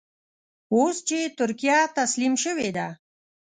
[0.75, 2.87] اوس چې ترکیه تسليم شوې ده.